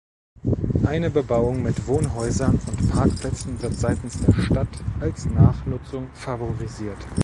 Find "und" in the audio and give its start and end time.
2.65-2.89